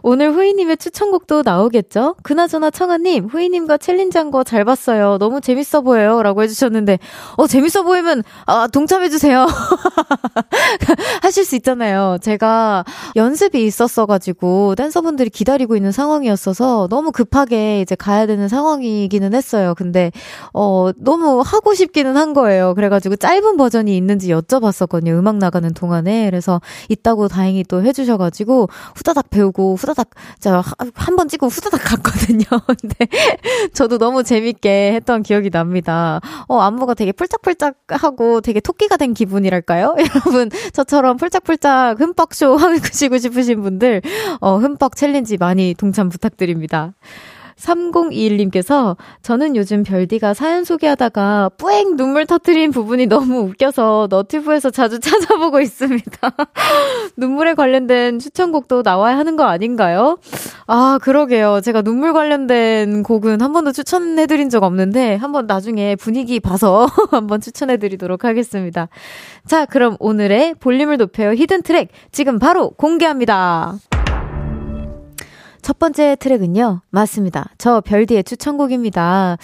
[0.03, 2.15] 오늘 후이님의 추천곡도 나오겠죠?
[2.23, 5.19] 그나저나 청아님, 후이님과 challenge 한 거 잘 봤어요.
[5.19, 6.23] 너무 재밌어 보여요.
[6.23, 6.99] 라고 해주셨는데,
[7.37, 8.08] 어, 재밌어 보이면,
[8.47, 9.47] 아, 동참해 주세요.
[11.23, 12.19] 하실 수 있잖아요.
[12.21, 12.85] 제가
[13.17, 19.75] 연습이 있었어 가지고, 댄서분들이 기다리고 있는 상황이었어서, 너무 급하게 이제 가야 되는 상황이기는 했어요.
[19.77, 20.11] 근데,
[20.53, 22.75] 어, 너무 하고 싶기는 한 거예요.
[22.75, 25.19] 그래 가지고 짧은 버전이 있는지 여쭤봤었거든요.
[25.19, 26.27] 음악 나가는 동안에.
[26.27, 30.63] 그래서 있다고 다행히 또 해 주셔 가지고, 후다닥 배우고, 후다닥, 자,
[30.95, 32.45] 한 번 찍고 후다닥 갔거든요.
[32.81, 33.07] 근데,
[33.73, 36.21] 저도 너무 재밌게 했던 기억이 납니다.
[36.49, 39.95] 어, 안무가 되게 폴짝폴짝 하고 되게 토끼가 된 기분이랄까요?
[39.99, 44.03] 여러분, 저처럼 폴짝폴짝 흠뻑쇼 하시고 싶으신 분들,
[44.41, 46.95] 어, 흠뻑 challenge 많이 동참 부탁드립니다.
[47.59, 55.61] 3021님께서 저는 요즘 별디가 사연 소개하다가 뿌앵 눈물 터트린 부분이 너무 웃겨서 너튜브에서 자주 찾아보고
[55.61, 56.09] 있습니다.
[57.17, 60.19] 눈물에 관련된 추천곡도 나와야 하는 거 아닌가요?
[60.67, 61.61] 아, 그러게요.
[61.63, 68.25] 제가 눈물 관련된 곡은 한 번도 추천해드린 적 없는데 한번 나중에 분위기 봐서 한번 추천해드리도록
[68.25, 68.89] 하겠습니다.
[69.47, 73.79] 자, 그럼 오늘의 볼륨을 높여요 히든 트랙 지금 바로 공개합니다.
[75.69, 76.81] 첫 번째 트랙은요.
[76.89, 77.51] 맞습니다.
[77.59, 79.37] 저 별디의 추천곡입니다.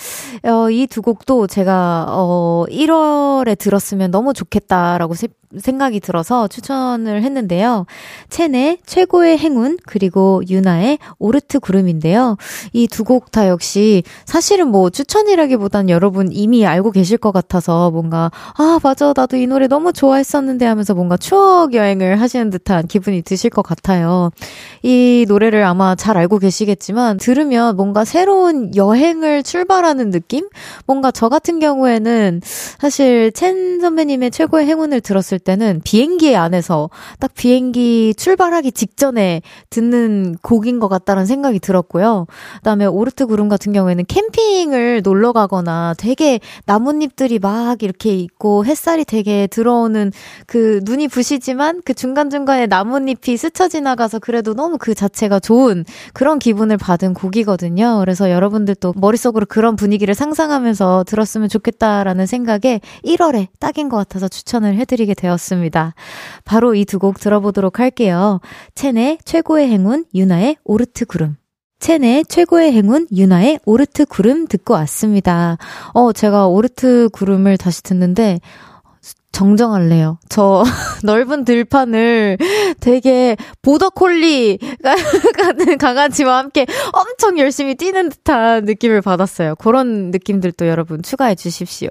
[0.45, 5.13] 어, 이 두 곡도 제가, 어, 1월에 들었으면 너무 좋겠다라고
[5.61, 7.87] 생각이 들어서 추천을 했는데요.
[8.31, 12.37] 첸의 최고의 행운 그리고 유나의 오르트 구름인데요.
[12.73, 18.31] 이 두 곡 다 역시 사실은 뭐 추천이라기보단 여러분 이미 알고 계실 것 같아서 뭔가
[18.57, 23.51] 아 맞아 나도 이 노래 너무 좋아했었는데 하면서 뭔가 추억 여행을 하시는 듯한 기분이 드실
[23.51, 24.31] 것 같아요.
[24.83, 30.49] 이 노래를 아마 잘 알고 계시겠지만 들으면 뭔가 새로운 여행을 출발하는 느낌?
[30.87, 32.41] 뭔가 저 같은 경우에는
[32.79, 40.81] 사실 첸 선배님의 최고의 행운을 들었을 때는 비행기 안에서 딱 비행기 출발하기 직전에 듣는 곡인
[40.81, 42.27] 것 같다는 생각이 들었고요.
[42.57, 49.47] 그다음에 오르트 구름 같은 경우에는 캠핑을 놀러 가거나 되게 나뭇잎들이 막 이렇게 있고 햇살이 되게
[49.47, 50.13] 들어오는
[50.47, 56.79] 그 눈이 부시지만 그 중간중간에 나뭇잎이 스쳐 지나가서 그래도 너무 그 자체가 좋은 그런 기분을
[56.79, 57.99] 받은 곡이거든요.
[58.01, 65.15] 그래서 여러분들도 머릿속으로 그런 분위기를 상상하면서 들었으면 좋겠다라는 생각에 1월에 딱인 것 같아서 추천을 해드리게
[65.15, 65.24] 되었습니다.
[65.25, 65.95] 되었습니다.
[66.45, 68.41] 바로 이 두 곡 들어보도록 할게요.
[68.75, 71.37] 첸의 최고의 행운, 유나의 오르트 구름.
[71.81, 75.59] 첸의 최고의 행운, 유나의 오르트 구름 듣고 왔습니다.
[75.93, 78.41] 어, 제가 오르트 구름을 다시 듣는데,
[79.35, 80.19] 정정할래요.
[80.29, 80.63] 저
[81.03, 82.39] 넓은 들판을
[82.79, 84.59] 되게 보더콜리
[85.37, 89.57] 같은 강아지와 함께 엄청 열심히 뛰는 듯한 느낌을 받았어요.
[89.57, 91.89] 그런 느낌들도 여러분 추가해 주십시오.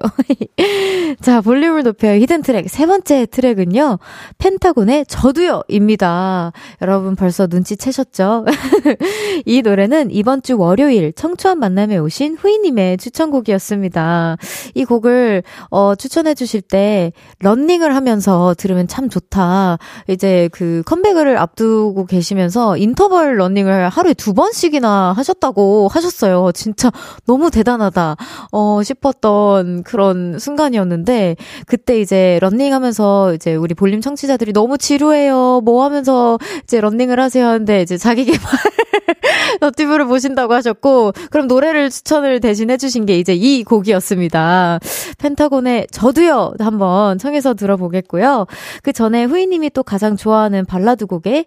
[1.20, 2.18] 자, 볼륨을 높여요.
[2.18, 2.70] hidden track.
[2.70, 3.98] 세 번째 트랙은요.
[4.38, 6.52] 펜타곤의 저도요입니다.
[6.80, 8.46] 여러분 벌써 눈치채셨죠?
[9.44, 14.38] 이 노래는 이번 주 월요일 청초한 만남에 오신 후이님의 추천곡이었습니다.
[14.74, 19.78] 이 곡을 어, 추천해 주실 때 런닝을 하면서 들으면 참 좋다.
[20.08, 26.52] 이제 그 컴백을 앞두고 계시면서 인터벌 런닝을 하루에 두 번씩이나 하셨다고 하셨어요.
[26.52, 26.90] 진짜
[27.26, 28.16] 너무 대단하다.
[28.52, 35.60] 어, 싶었던 그런 순간이었는데, 그때 이제 런닝 하면서 이제 우리 볼륨 청취자들이 너무 지루해요.
[35.64, 38.50] 뭐 하면서 이제 런닝을 하세요 하는데 이제 자기 개발
[39.60, 44.80] 너튜브를 보신다고 하셨고, 그럼 노래를 추천을 대신 해주신 게 이제 이 곡이었습니다.
[45.18, 46.54] 펜타곤의 저도요!
[46.58, 48.46] 한번 청해서 들어보겠고요.
[48.82, 51.46] 그 전에 후이님이 또 가장 좋아하는 발라드 곡에,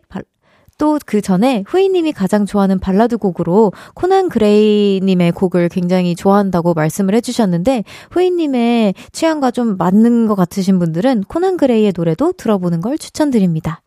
[0.77, 8.93] 또그 전에 후이님이 가장 좋아하는 발라드 곡으로 코난 그레이님의 곡을 굉장히 좋아한다고 말씀을 해주셨는데 후이님의
[9.11, 13.81] 취향과 좀 맞는 것 같으신 분들은 코난 그레이의 노래도 들어보는 걸 추천드립니다.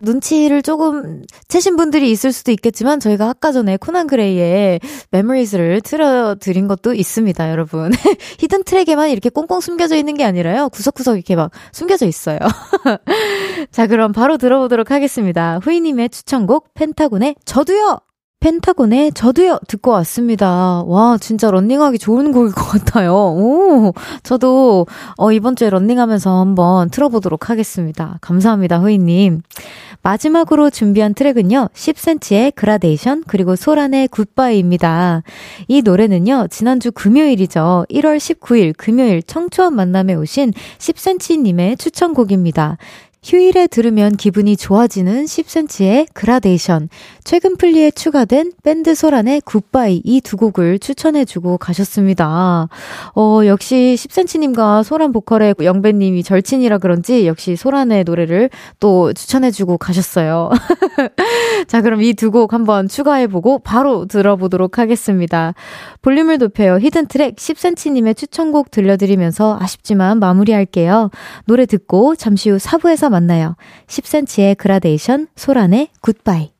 [0.00, 6.94] 눈치를 조금 채신 분들이 있을 수도 있겠지만 저희가 아까 전에 코난 그레이의 Memories를 틀어드린 것도
[6.94, 7.92] 있습니다, 여러분.
[8.38, 10.68] hidden track에만 이렇게 꽁꽁 숨겨져 있는 게 아니라요.
[10.70, 12.38] 구석구석 이렇게 막 숨겨져 있어요.
[13.70, 15.58] 자, 그럼 바로 들어보도록 하겠습니다.
[15.62, 18.09] 후이님의 추천곡 펜타곤의 저도요!
[18.40, 20.82] 펜타곤의 저도요 듣고 왔습니다.
[20.86, 23.12] 와 진짜 런닝하기 좋은 곡일 것 같아요.
[23.12, 24.86] 오 저도
[25.18, 28.16] 어 이번 주에 런닝하면서 한번 틀어보도록 하겠습니다.
[28.22, 29.42] 감사합니다 후이님.
[30.02, 35.22] 마지막으로 준비한 트랙은요 10cm의 그라데이션 그리고 소란의 굿바이입니다.
[35.68, 42.78] 이 노래는요 지난주 금요일이죠 1월 19일 금요일 청초한 만남에 오신 10cm님의 추천곡입니다.
[43.22, 46.88] 휴일에 들으면 기분이 좋아지는 10cm의 그라데이션,
[47.22, 52.68] 최근 플리에 추가된 밴드 소란의 굿바이 이 두 곡을 추천해주고 가셨습니다.
[53.14, 58.48] 어, 역시 10cm님과 소란 보컬의 영배님이 절친이라 그런지 역시 소란의 노래를
[58.80, 60.50] 또 추천해주고 가셨어요.
[61.68, 65.52] 자, 그럼 이 두 곡 한번 추가해보고 바로 들어보도록 하겠습니다.
[66.00, 66.78] 볼륨을 높여요.
[66.78, 71.10] hidden track 10cm님의 추천곡 들려드리면서 아쉽지만 마무리할게요.
[71.46, 73.56] 노래 듣고 잠시 후 4부에서 만나요.
[73.86, 76.59] 10cm의 그라데이션, 소란의 굿바이.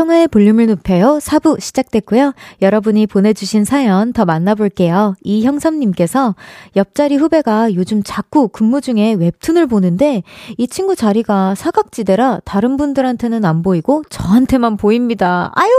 [0.00, 1.18] 청하의 볼륨을 높여요.
[1.20, 2.32] 4부 시작됐고요.
[2.62, 5.14] 여러분이 보내주신 사연 더 만나볼게요.
[5.22, 6.36] 이형섭님께서
[6.74, 10.22] 옆자리 후배가 요즘 자꾸 근무 중에 웹툰을 보는데
[10.56, 15.52] 이 친구 자리가 사각지대라 다른 분들한테는 안 보이고 저한테만 보입니다.
[15.54, 15.70] 아유!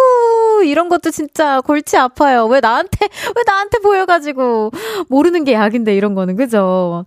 [0.64, 2.46] 이런 것도 진짜 골치 아파요.
[2.46, 4.72] 왜 나한테, 왜 나한테 보여가지고.
[5.10, 6.36] 모르는 게 약인데, 이런 거는.
[6.36, 7.06] 그죠?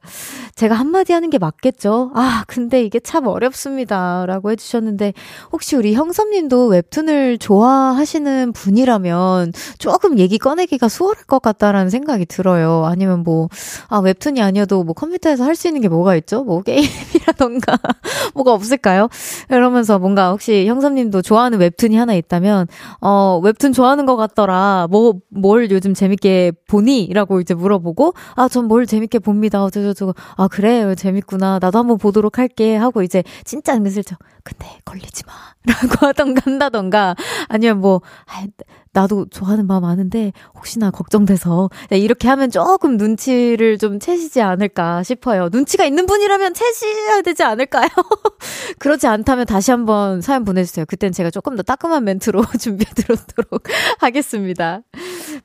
[0.55, 2.11] 제가 한마디 하는 게 맞겠죠?
[2.15, 4.27] 아, 근데 이게 참 어렵습니다.
[4.27, 5.13] 라고 해주셨는데,
[5.53, 12.85] 혹시 우리 형섭님도 웹툰 웹툰을 좋아하시는 분이라면 조금 얘기 꺼내기가 수월할 것 같다라는 생각이 들어요.
[12.87, 13.49] 아니면 뭐,
[13.89, 16.43] 아, 웹툰이 아니어도 뭐 컴퓨터에서 할 수 있는 게 뭐가 있죠?
[16.43, 17.79] 뭐 게임이라던가
[18.35, 19.09] 뭐가 없을까요?
[19.51, 22.67] 이러면서 뭔가 혹시 형사님도 좋아하는 웹툰이 하나 있다면,
[23.01, 24.89] 어, 웹툰 좋아하는 것 같더라.
[24.91, 27.11] 뭐, 뭘 요즘 재밌게 보니?
[27.13, 29.63] 라고 이제 물어보고, 아, 전 뭘 재밌게 봅니다.
[29.63, 30.95] 어쩌저쩌고, 아, 그래.
[30.97, 31.59] 재밌구나.
[31.61, 32.75] 나도 한번 보도록 할게.
[32.77, 35.33] 하고 이제 진짜 은근슬쩍, 근데 걸리지 마.
[35.67, 37.17] 라고 하던가 한다던가
[37.49, 38.47] 아니면 뭐 아,
[38.93, 45.49] 나도 좋아하는 마음 아는데 혹시나 걱정돼서 네, 이렇게 하면 조금 눈치를 좀 채시지 않을까 싶어요.
[45.51, 47.89] 눈치가 있는 분이라면 채셔야 되지 않을까요?
[48.79, 50.87] 그렇지 않다면 다시 한번 사연 보내주세요.
[50.87, 53.65] 그땐 제가 조금 더 따끔한 멘트로 준비해 드리도록
[53.99, 54.83] 하겠습니다.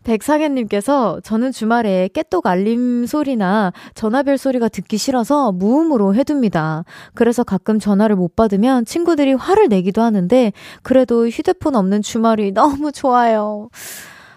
[0.04, 6.84] 백상현님께서 저는 주말에 깨똑 알림 소리나 전화벨 소리가 듣기 싫어서 무음으로 해둡니다.
[7.14, 10.54] 그래서 가끔 전화를 못 받으면 친구들이 화를 내기도 하는데
[10.84, 13.70] 그래도 휴대폰 없는 주말이 너무 좋아요.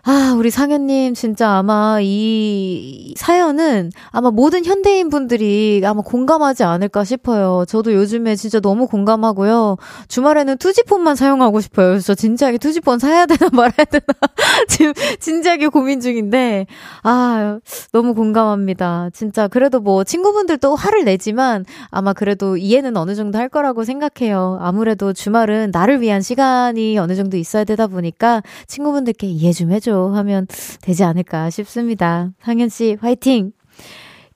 [0.04, 7.64] 아, 우리 상현님, 진짜 아마 이 사연은 아마 모든 현대인 분들이 아마 공감하지 않을까 싶어요.
[7.68, 9.76] 저도 요즘에 진짜 너무 공감하고요.
[10.08, 11.90] 주말에는 투지폰만 사용하고 싶어요.
[11.90, 14.02] 그래서 진지하게 투지폰 사야 되나 말아야 되나.
[14.68, 16.66] 지금 진지하게 고민 중인데,
[17.04, 17.60] 아,
[17.92, 19.10] 너무 공감합니다.
[19.12, 24.58] 진짜 그래도 뭐 친구분들도 화를 내지만 아마 그래도 이해는 어느 정도 할 거라고 생각해요.
[24.60, 29.91] 아무래도 주말은 나를 위한 시간이 어느 정도 있어야 되다 보니까 친구분들께 이해 좀 해줘.
[29.92, 30.46] 해줘 하면
[30.80, 32.30] 되지 않을까 싶습니다.
[32.40, 33.52] 상현 씨, 화이팅!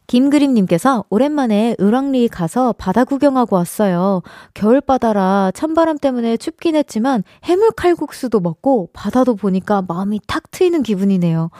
[0.06, 4.22] 김그림님께서 오랜만에 을왕리 가서 바다 구경하고 왔어요.
[4.54, 11.50] 겨울바다라 찬바람 때문에 춥긴 했지만 해물 칼국수도 먹고 바다도 보니까 마음이 탁 트이는 기분이네요.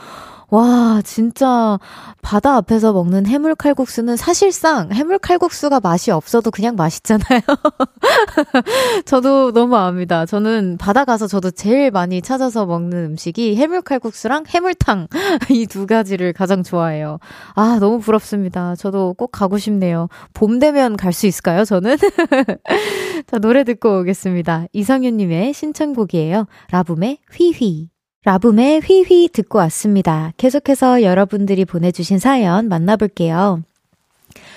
[0.48, 1.78] 와, 진짜
[2.22, 7.40] 바다 앞에서 먹는 해물 칼국수는 사실상 해물 칼국수가 맛이 없어도 그냥 맛있잖아요.
[9.06, 10.24] 저도 너무 압니다.
[10.26, 15.08] 저는 바다 가서 저도 제일 많이 찾아서 먹는 음식이 해물 칼국수랑 해물탕
[15.50, 17.18] 이 두 가지를 가장 좋아해요.
[17.54, 18.76] 아, 너무 부럽습니다.
[18.76, 20.08] 저도 꼭 가고 싶네요.
[20.32, 21.96] 봄 되면 갈 수 있을까요, 저는?
[23.26, 24.66] 자, 노래 듣고 오겠습니다.
[24.72, 26.46] 이성윤 님의 신청곡이에요.
[26.70, 27.95] 라붐의 휘휘.
[28.26, 30.32] 라붐의 휘휘 듣고 왔습니다.
[30.36, 33.62] 계속해서 여러분들이 보내주신 사연 만나볼게요.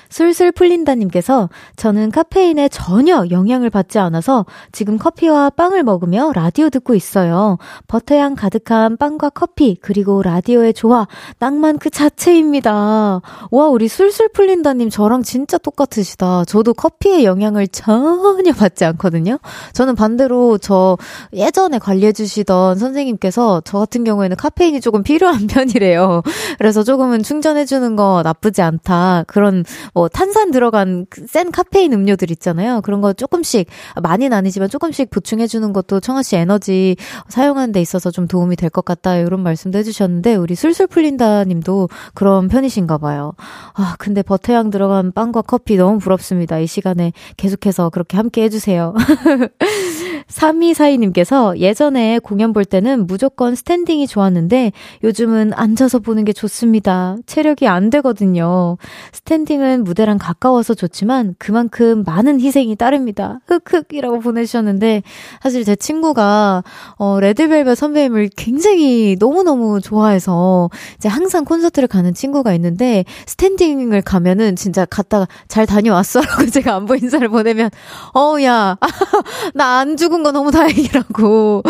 [0.09, 7.57] 술술 풀린다님께서 저는 카페인에 전혀 영향을 받지 않아서 지금 커피와 빵을 먹으며 라디오 듣고 있어요.
[7.87, 13.21] 버터향 가득한 빵과 커피, 그리고 라디오의 조화, 낭만 그 자체입니다.
[13.51, 16.45] 와, 우리 술술 풀린다님 저랑 진짜 똑같으시다.
[16.45, 19.37] 저도 커피의 영향을 전혀 받지 않거든요.
[19.73, 20.97] 저는 반대로 저
[21.33, 26.23] 예전에 관리해주시던 선생님께서 저 같은 경우에는 카페인이 조금 필요한 편이래요.
[26.57, 29.25] 그래서 조금은 충전해주는 거 나쁘지 않다.
[29.27, 32.81] 그런 뭐 탄산 들어간 그센 카페인 음료들 있잖아요.
[32.81, 33.67] 그런 거 조금씩
[34.01, 36.95] 많이는 아니지만 조금씩 보충해 주는 것도 청아 씨 에너지
[37.27, 39.15] 사용하는 데 있어서 좀 도움이 될 것 같다.
[39.17, 43.33] 이런 말씀도 해주셨는데 우리 술술 풀린다 님도 그런 편이신가 봐요.
[43.73, 46.59] 아 근데 버터향 들어간 빵과 커피 너무 부럽습니다.
[46.59, 48.93] 이 시간에 계속해서 그렇게 함께 해주세요.
[50.27, 54.71] 3242님께서 예전에 공연 볼 때는 무조건 standing이 좋았는데
[55.03, 57.15] 요즘은 앉아서 보는 게 좋습니다.
[57.25, 58.77] 체력이 안 되거든요.
[59.13, 63.39] standing은 무대랑 가까워서 좋지만 그만큼 많은 희생이 따릅니다.
[63.47, 65.03] 흑흑이라고 보내주셨는데
[65.41, 66.63] 사실 제 친구가
[66.97, 74.85] 어, 레드벨벳 선배님을 굉장히 너무너무 좋아해서 이제 항상 콘서트를 가는 친구가 있는데 standing을 가면은 진짜
[74.85, 77.69] 갔다가 잘 다녀왔어라고 제가 안부 인사를 보내면
[78.13, 78.77] 어야
[79.53, 81.63] 나 안 죽은 거 너무 다행이라고.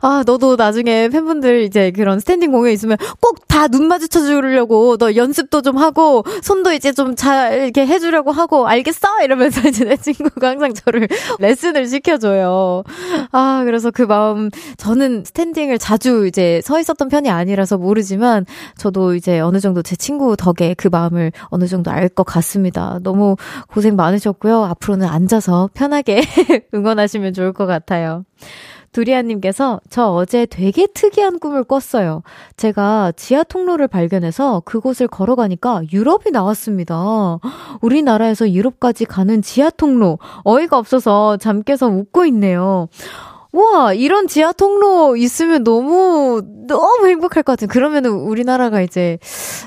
[0.00, 5.14] 아 너도 나중에 팬분들 이제 그런 standing 공연 있으면 꼭 다 눈 마주쳐 주려고 너
[5.14, 9.22] 연습도 좀 하고 손도 이제 좀 잘 이렇게 해 주려고 하고 알겠어?
[9.22, 11.06] 이러면서 이제 내 친구가 항상 저를
[11.38, 12.82] 레슨을 시켜 줘요.
[13.30, 18.46] 아 그래서 그 마음 저는 standing을 자주 이제 서 있었던 편이 아니라서 모르지만
[18.78, 22.98] 저도 이제 어느 정도 제 친구 덕에 그 마음을 어느 정도 알 것 같습니다.
[23.02, 23.36] 너무
[23.72, 24.64] 고생 많으셨고요.
[24.64, 26.22] 앞으로는 앉아서 편하게
[26.74, 27.81] 응원하시면 좋을 것 같아요.
[28.92, 32.22] 두리안님께서 저 어제 되게 특이한 꿈을 꿨어요.
[32.56, 37.38] 제가 지하 통로를 발견해서 그곳을 걸어가니까 유럽이 나왔습니다.
[37.80, 40.18] 우리나라에서 유럽까지 가는 지하 통로.
[40.44, 42.88] 어이가 없어서 잠 깨서 웃고 있네요.
[43.54, 47.68] 와, 이런 지하 통로 있으면 너무, 너무 행복할 것 같아요.
[47.68, 49.18] 그러면은 우리나라가 이제,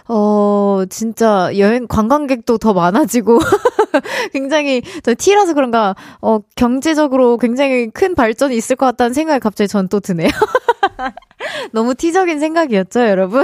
[0.07, 3.37] 어, 진짜 여행, 관광객도 더 많아지고,
[4.33, 9.85] 굉장히, 저 T라서 그런가, 어, 경제적으로 굉장히 큰 발전이 있을 것 같다는 생각이 갑자기 전
[9.87, 10.29] 또 드네요.
[11.71, 13.43] 너무 티적인 생각이었죠, 여러분?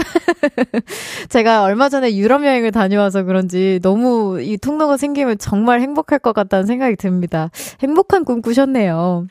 [1.29, 6.65] 제가 얼마 전에 유럽 여행을 다녀와서 그런지 너무 이 통로가 생기면 정말 행복할 것 같다는
[6.65, 7.49] 생각이 듭니다.
[7.81, 9.27] 행복한 꿈 꾸셨네요.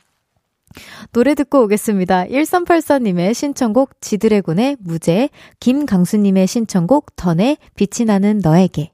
[1.12, 2.26] 노래 듣고 오겠습니다.
[2.26, 8.92] 1384님의 신청곡 지드래곤의 무제, 김강수님의 신청곡 던의 빛이 나는 너에게.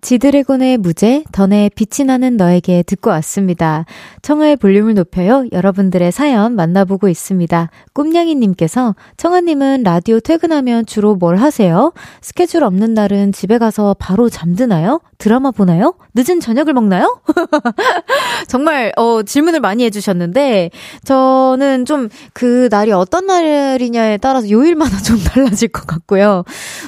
[0.00, 3.84] 지드래곤의 무제, 던의 빛이 나는 너에게 듣고 왔습니다.
[4.22, 5.44] 청하의 볼륨을 높여요.
[5.50, 7.70] 여러분들의 사연 만나보고 있습니다.
[7.94, 11.92] 꿈냥이님께서 청하님은 라디오 퇴근하면 주로 뭘 하세요?
[12.20, 15.00] 스케줄 없는 날은 집에 가서 바로 잠드나요?
[15.18, 15.94] 드라마 보나요?
[16.14, 17.20] 늦은 저녁을 먹나요?
[18.46, 20.70] 정말 어 질문을 많이 해주셨는데
[21.04, 26.44] 저는 좀 그 날이 어떤 날이냐에 따라서 요일마다 좀 달라질 것 같고요.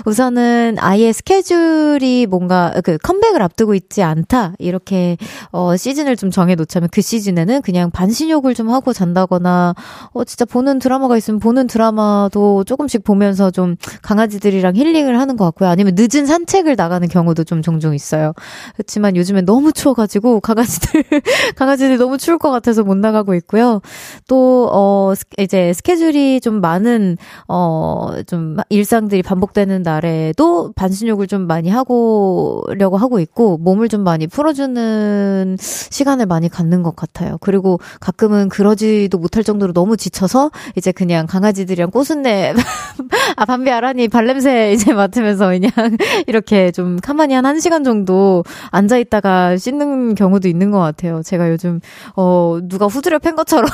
[0.06, 5.16] 우선은 아예 스케줄이 뭔가 그 컴백을 앞두고 있지 않다 이렇게
[5.52, 9.74] 어 시즌을 좀 정해 놓자면 그 시즌에는 그냥 반신욕을 좀 하고 잔다거나
[10.12, 15.68] 어 진짜 보는 드라마가 있으면 보는 드라마도 조금씩 보면서 좀 강아지들이랑 힐링을 하는 것 같고요.
[15.68, 18.32] 아니면 늦은 산책을 나가는 경우도 좀 종종 있어요.
[18.74, 21.02] 그렇지만 요즘엔 너무 추워 가지고 강아지들
[21.56, 23.80] 강아지들이 너무 추울 것 같아서 못 나가고 있고요.
[24.28, 33.18] 또어 이제 스케줄이 좀 많은 어좀 일상들이 반복되는 날에도 반신욕을 좀 많이 하고 려고 하고
[33.20, 37.38] 있고 몸을 좀 많이 풀어주는 시간을 많이 갖는 것 같아요.
[37.40, 42.54] 그리고 가끔은 그러지도 못할 정도로 너무 지쳐서 이제 그냥 강아지들이랑 꼬순내
[43.36, 45.70] 아 밤비 아라니 발냄새 이제 맡으면서 그냥
[46.26, 51.22] 이렇게 좀 가만히 한 1시간 정도 앉아 있다가 씻는 경우도 있는 것 같아요.
[51.22, 51.80] 제가 요즘
[52.16, 53.70] 어 누가 후드려 팬 것처럼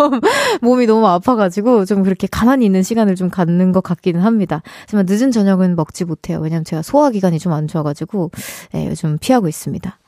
[0.62, 4.62] 몸이 너무 아파가지고 좀 그렇게 가만히 있는 시간을 좀 갖는 것 같기는 합니다.
[4.82, 6.38] 하지만 늦은 저녁은 먹지 못해요.
[6.40, 8.30] 왜냐면 제가 소화 기관이 좀 안 좋아가지고
[8.72, 9.99] 네, 요즘 피하고 있습니다.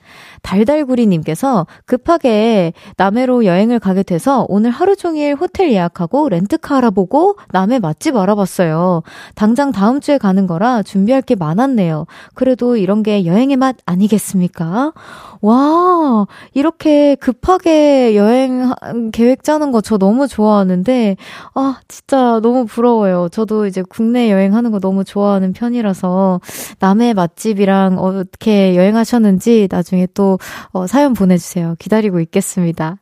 [0.42, 8.16] 달달구리님께서 급하게 남해로 여행을 가게 돼서 오늘 하루 종일 호텔 예약하고 렌트카 알아보고 남해 맛집
[8.16, 9.02] 알아봤어요.
[9.34, 12.06] 당장 다음 주에 가는 거라 준비할 게 많았네요.
[12.34, 14.92] 그래도 이런 게 여행의 맛 아니겠습니까?
[15.40, 18.72] 와, 이렇게 급하게 여행
[19.12, 21.16] 계획 짜는 거 저 너무 좋아하는데,
[21.54, 23.28] 아, 진짜 너무 부러워요.
[23.30, 26.40] 저도 이제 국내 여행하는 거 너무 좋아하는 편이라서
[26.78, 30.31] 남해 맛집이랑 어떻게 여행하셨는지 나중에 또
[30.72, 31.76] 어, 사연 보내주세요.
[31.78, 32.98] 기다리고 있겠습니다.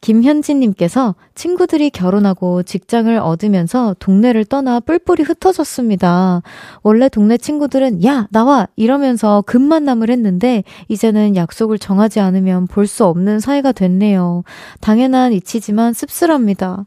[0.00, 6.42] 김현진님께서 친구들이 결혼하고 직장을 얻으면서 동네를 떠나 뿔뿔이 흩어졌습니다.
[6.82, 8.68] 원래 동네 친구들은 야, 나와!
[8.76, 14.42] 이러면서 금만남을 했는데 이제는 약속을 정하지 않으면 볼 수 없는 사이가 됐네요.
[14.82, 16.84] 당연한 이치지만 씁쓸합니다.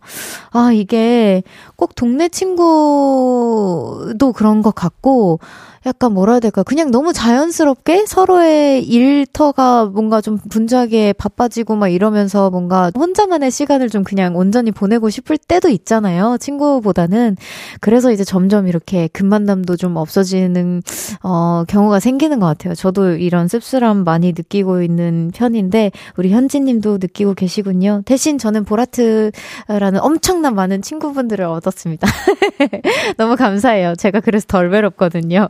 [0.51, 1.41] 아, 이게
[1.75, 5.39] 꼭 동네 친구도 그런 것 같고
[5.87, 6.63] 약간 뭐라 해야 될까.
[6.63, 14.03] 그냥 너무 자연스럽게 서로의 일터가 뭔가 좀 분주하게 바빠지고 막 이러면서 뭔가 혼자만의 시간을 좀
[14.03, 16.37] 그냥 온전히 보내고 싶을 때도 있잖아요.
[16.39, 17.37] 친구보다는.
[17.79, 20.81] 그래서 이제 점점 이렇게 금만남도 좀 없어지는,
[21.23, 22.75] 어, 경우가 생기는 것 같아요.
[22.75, 28.01] 저도 이런 씁쓸함 많이 느끼고 있는 편인데, 우리 현지님도 느끼고 계시군요.
[28.05, 32.07] 대신 저는 보라트라는 엄청난 많은 친구분들을 얻었습니다.
[33.17, 33.95] 너무 감사해요.
[33.95, 35.47] 제가 그래서 덜 외롭거든요.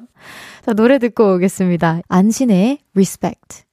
[0.65, 2.01] 자, 노래 듣고 오겠습니다.
[2.07, 3.63] 안신의 Respect.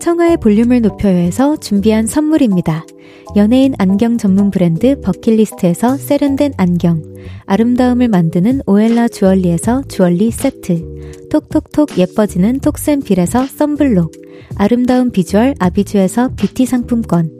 [0.00, 2.84] 청하의 볼륨을 높여요해서 준비한 선물입니다.
[3.36, 7.02] 연예인 안경 전문 브랜드 버킷리스트에서 세련된 안경,
[7.46, 14.12] 아름다움을 만드는 오엘라 주얼리에서 주얼리 세트, 톡톡톡 예뻐지는 톡센필에서 썬블록,
[14.56, 17.39] 아름다운 비주얼 아비주에서 뷰티 상품권,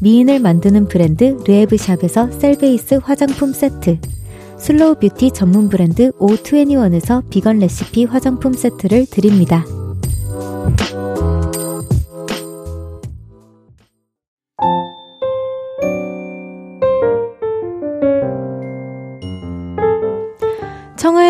[0.00, 3.98] 미인을 만드는 브랜드 르에브샵에서 셀베이스 화장품 세트,
[4.58, 9.64] slow beauty 전문 브랜드 O21에서 vegan 레시피 화장품 세트를 드립니다.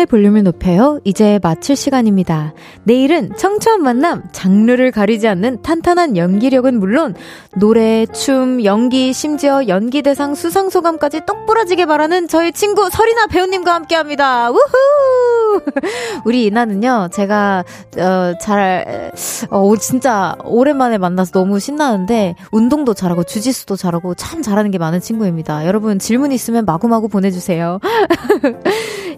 [0.01, 0.99] 청하의 볼륨을 높여요.
[1.03, 2.53] 이제 마칠 시간입니다.
[2.83, 7.15] 내일은 청초한 만남, 장르를 가리지 않는 탄탄한 연기력은 물론
[7.57, 14.49] 노래, 춤, 연기, 심지어 연기대상 수상소감까지 똑부러지게 말하는 저희 친구 설이나 배우님과 함께 합니다.
[14.49, 15.61] 우후!
[16.25, 17.63] 우리 이나는요, 제가,
[17.97, 19.11] 어, 잘,
[19.49, 25.65] 어, 진짜 오랜만에 만나서 너무 신나는데, 운동도 잘하고, 주짓수도 잘하고, 참 잘하는 게 많은 친구입니다.
[25.65, 27.79] 여러분 질문 있으면 마구마구 보내주세요.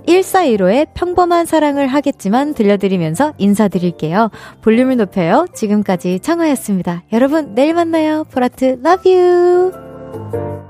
[0.07, 4.29] 1415의 평범한 사랑을 하겠지만 들려드리면서 인사드릴게요.
[4.61, 5.45] 볼륨을 높여요.
[5.53, 7.03] 지금까지 청하였습니다.
[7.13, 8.23] 여러분, 내일 만나요.
[8.31, 10.62] 보라트, love you!